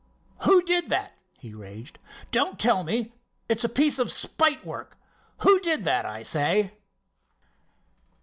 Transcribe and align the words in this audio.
"Who 0.45 0.63
did 0.63 0.89
that?" 0.89 1.13
he 1.37 1.53
raged. 1.53 1.99
"Don't 2.31 2.57
tell 2.57 2.83
me—it's 2.83 3.63
a 3.63 3.69
piece 3.69 3.99
of 3.99 4.11
spite 4.11 4.65
work! 4.65 4.97
Who 5.41 5.59
did 5.59 5.83
that, 5.83 6.07
I 6.07 6.23
say?" 6.23 6.71